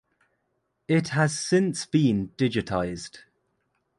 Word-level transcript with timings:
It 0.87 1.09
has 1.09 1.37
since 1.39 1.85
been 1.85 2.29
digitised. 2.29 3.19